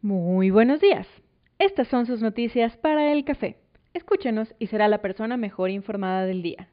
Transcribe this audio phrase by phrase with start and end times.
[0.00, 1.08] Muy buenos días.
[1.58, 3.58] Estas son sus noticias para el café.
[3.94, 6.68] Escúchenos y será la persona mejor informada del día.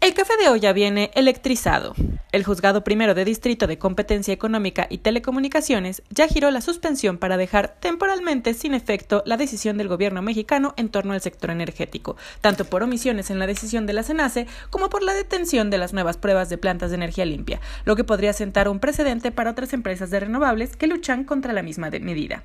[0.00, 1.94] El café de hoy ya viene electrizado.
[2.32, 7.36] El juzgado primero de Distrito de Competencia Económica y Telecomunicaciones ya giró la suspensión para
[7.36, 12.64] dejar temporalmente sin efecto la decisión del gobierno mexicano en torno al sector energético, tanto
[12.64, 16.16] por omisiones en la decisión de la CENACE como por la detención de las nuevas
[16.16, 20.10] pruebas de plantas de energía limpia, lo que podría sentar un precedente para otras empresas
[20.10, 22.42] de renovables que luchan contra la misma medida.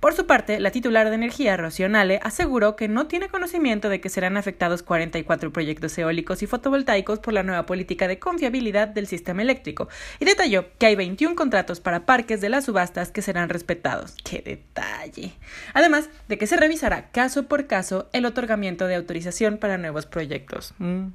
[0.00, 4.00] Por su parte, la titular de energía, Rocío Nale, aseguró que no tiene conocimiento de
[4.00, 9.06] que serán afectados 44 proyectos eólicos y fotovoltaicos por la nueva política de confiabilidad del
[9.06, 13.48] sistema eléctrico y detalló que hay 21 contratos para parques de las subastas que serán
[13.48, 14.14] respetados.
[14.24, 15.32] ¡Qué detalle!
[15.74, 20.74] Además de que se revisará caso por caso el otorgamiento de autorización para nuevos proyectos.
[20.78, 21.08] Mm.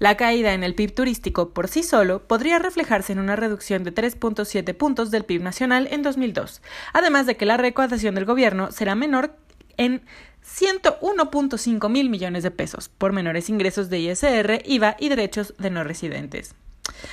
[0.00, 3.94] La caída en el PIB turístico por sí solo podría reflejarse en una reducción de
[3.94, 6.62] 3.7 puntos del PIB nacional en 2002,
[6.94, 9.36] además de que la recaudación del gobierno será menor
[9.76, 10.00] en
[10.42, 15.84] 101.5 mil millones de pesos por menores ingresos de ISR, IVA y derechos de no
[15.84, 16.54] residentes.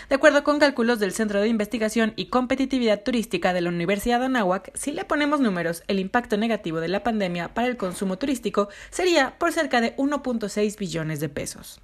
[0.10, 4.26] De acuerdo con cálculos del Centro de Investigación y Competitividad Turística de la Universidad de
[4.26, 8.70] Anáhuac, si le ponemos números, el impacto negativo de la pandemia para el consumo turístico
[8.90, 11.82] sería por cerca de 1.6 billones de pesos.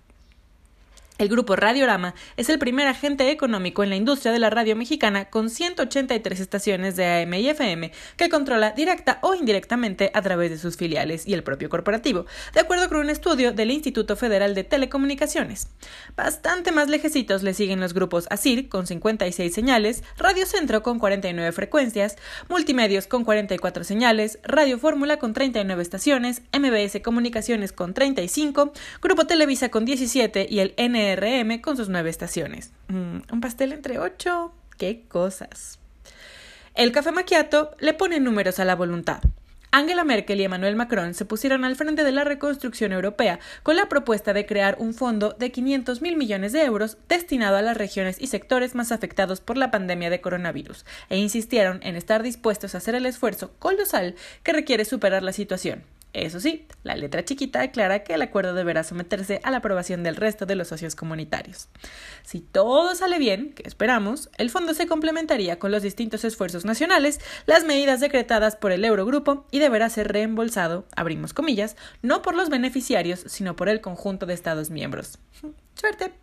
[1.19, 5.25] El grupo Radiorama es el primer agente económico en la industria de la radio mexicana
[5.25, 10.57] con 183 estaciones de AM y FM que controla directa o indirectamente a través de
[10.57, 12.25] sus filiales y el propio corporativo,
[12.55, 15.67] de acuerdo con un estudio del Instituto Federal de Telecomunicaciones.
[16.15, 21.51] Bastante más lejecitos le siguen los grupos ASIR con 56 señales, Radio Centro con 49
[21.51, 22.17] frecuencias,
[22.49, 29.69] Multimedios con 44 señales, Radio Fórmula con 39 estaciones, MBS Comunicaciones con 35, Grupo Televisa
[29.69, 31.02] con 17 y el N
[31.61, 32.71] Con sus nueve estaciones.
[32.87, 34.53] Mm, un pastel entre ocho.
[34.77, 35.79] ¡Qué cosas!
[36.75, 39.21] El café maquiato le pone números a la voluntad.
[39.75, 43.89] Angela Merkel y Emmanuel Macron se pusieron al frente de la reconstrucción europea con la
[43.89, 48.21] propuesta de crear un fondo de 500 mil millones de euros destinado a las regiones
[48.21, 52.77] y sectores más afectados por la pandemia de coronavirus e insistieron en estar dispuestos a
[52.77, 54.13] hacer el esfuerzo colosal
[54.43, 55.83] que requiere superar la situación.
[56.13, 60.15] Eso sí, la letra chiquita aclara que el acuerdo deberá someterse a la aprobación del
[60.15, 61.69] resto de los socios comunitarios.
[62.21, 67.19] Si todo sale bien, que esperamos, el fondo se complementaría con los distintos esfuerzos nacionales,
[67.47, 72.49] las medidas decretadas por el Eurogrupo y deberá ser reembolsado, abrimos comillas, no por los
[72.49, 75.17] beneficiarios, sino por el conjunto de Estados miembros.
[75.75, 76.22] Suerte.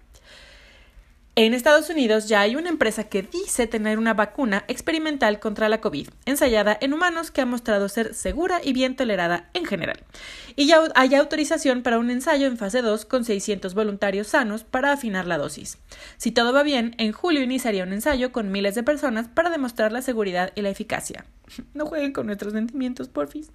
[1.42, 5.80] En Estados Unidos ya hay una empresa que dice tener una vacuna experimental contra la
[5.80, 10.00] COVID, ensayada en humanos que ha mostrado ser segura y bien tolerada en general.
[10.54, 14.92] Y ya hay autorización para un ensayo en fase 2 con 600 voluntarios sanos para
[14.92, 15.78] afinar la dosis.
[16.18, 19.92] Si todo va bien, en julio iniciaría un ensayo con miles de personas para demostrar
[19.92, 21.24] la seguridad y la eficacia.
[21.74, 23.50] No jueguen con nuestros sentimientos, porfis.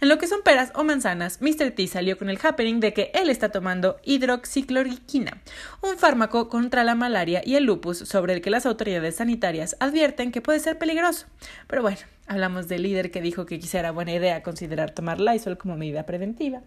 [0.00, 1.70] En lo que son peras o manzanas, Mr.
[1.72, 5.42] T salió con el happening de que él está tomando hidroxicloroquina,
[5.82, 10.32] un fármaco contra la malaria y el lupus sobre el que las autoridades sanitarias advierten
[10.32, 11.26] que puede ser peligroso.
[11.66, 15.58] Pero bueno, hablamos del líder que dijo que quizá era buena idea considerar tomar Lysol
[15.58, 16.62] como medida preventiva.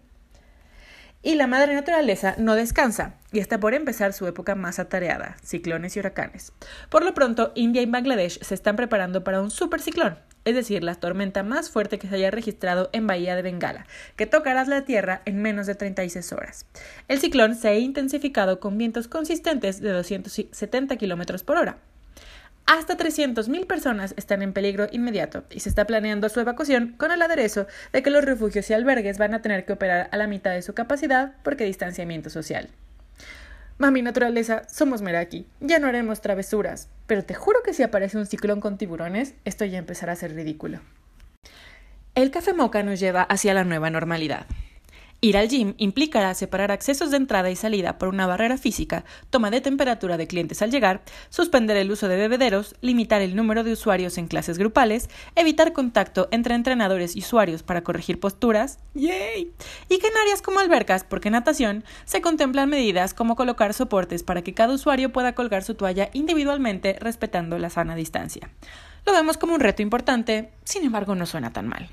[1.24, 5.96] Y la madre naturaleza no descansa y está por empezar su época más atareada, ciclones
[5.96, 6.52] y huracanes.
[6.90, 10.94] Por lo pronto, India y Bangladesh se están preparando para un superciclón, es decir, la
[10.94, 13.86] tormenta más fuerte que se haya registrado en Bahía de Bengala,
[14.16, 16.66] que tocará la Tierra en menos de 36 horas.
[17.08, 21.78] El ciclón se ha intensificado con vientos consistentes de 270 km por hora.
[22.64, 27.20] Hasta 300.000 personas están en peligro inmediato y se está planeando su evacuación con el
[27.20, 30.52] aderezo de que los refugios y albergues van a tener que operar a la mitad
[30.52, 32.70] de su capacidad porque distanciamiento social.
[33.78, 38.26] Mami naturaleza, somos Meraki, ya no haremos travesuras, pero te juro que si aparece un
[38.26, 40.80] ciclón con tiburones, esto ya empezará a ser ridículo.
[42.14, 44.46] El café moca nos lleva hacia la nueva normalidad.
[45.24, 49.52] Ir al gym implicará separar accesos de entrada y salida por una barrera física, toma
[49.52, 53.70] de temperatura de clientes al llegar, suspender el uso de bebederos, limitar el número de
[53.70, 58.80] usuarios en clases grupales, evitar contacto entre entrenadores y usuarios para corregir posturas.
[58.94, 64.42] Y que en áreas como albercas, porque natación, se contemplan medidas como colocar soportes para
[64.42, 68.50] que cada usuario pueda colgar su toalla individualmente respetando la sana distancia.
[69.06, 71.88] Lo vemos como un reto importante, sin embargo no suena tan mal.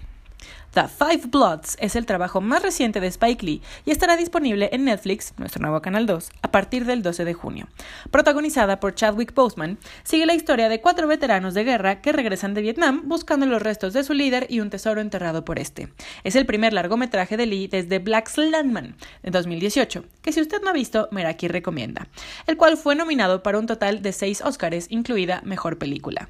[0.71, 4.86] The Five Bloods es el trabajo más reciente de Spike Lee y estará disponible en
[4.86, 7.68] Netflix, nuestro nuevo canal 2, a partir del 12 de junio.
[8.12, 12.62] Protagonizada por Chadwick Boseman, sigue la historia de cuatro veteranos de guerra que regresan de
[12.62, 15.89] Vietnam buscando los restos de su líder y un tesoro enterrado por este.
[16.24, 20.69] Es el primer largometraje de Lee desde Black Landman de 2018, que si usted no
[20.69, 22.07] ha visto, Meraki recomienda,
[22.45, 26.30] el cual fue nominado para un total de seis Oscars, incluida Mejor Película.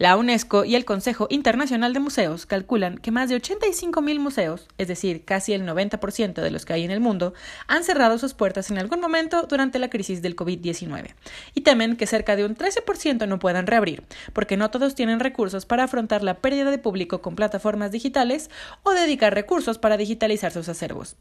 [0.00, 4.88] La UNESCO y el Consejo Internacional de Museos calculan que más de 85.000 museos, es
[4.88, 7.34] decir, casi el 90% de los que hay en el mundo,
[7.66, 11.14] han cerrado sus puertas en algún momento durante la crisis del COVID-19
[11.52, 14.02] y temen que cerca de un 13% no puedan reabrir,
[14.32, 18.48] porque no todos tienen recursos para afrontar la pérdida de público con plataformas digitales
[18.82, 21.16] o dedicar recursos para digitalizar sus acervos.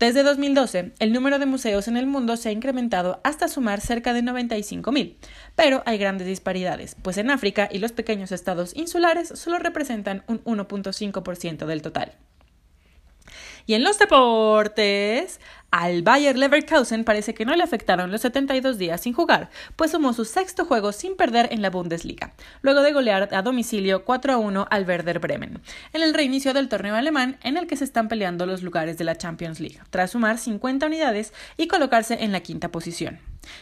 [0.00, 4.12] Desde 2012, el número de museos en el mundo se ha incrementado hasta sumar cerca
[4.12, 5.14] de 95.000,
[5.54, 10.42] pero hay grandes disparidades, pues en África y los pequeños estados insulares solo representan un
[10.44, 12.14] 1.5% del total.
[13.66, 15.38] Y en los deportes,
[15.70, 20.14] al Bayer Leverkusen parece que no le afectaron los 72 días sin jugar, pues sumó
[20.14, 22.32] su sexto juego sin perder en la Bundesliga,
[22.62, 25.60] luego de golear a domicilio 4 a 1 al Werder Bremen,
[25.92, 29.04] en el reinicio del torneo alemán en el que se están peleando los lugares de
[29.04, 33.18] la Champions League, tras sumar 50 unidades y colocarse en la quinta posición.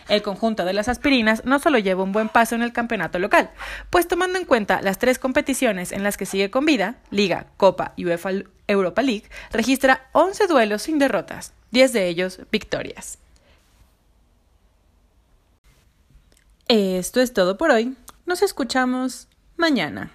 [0.08, 3.50] El conjunto de las aspirinas no solo lleva un buen paso en el campeonato local,
[3.90, 7.92] pues tomando en cuenta las tres competiciones en las que sigue con vida, Liga, Copa
[7.96, 8.30] y UEFA
[8.66, 13.18] Europa League, registra 11 duelos sin derrotas, 10 de ellos victorias.
[16.68, 17.94] Esto es todo por hoy.
[18.24, 20.10] Nos escuchamos mañana.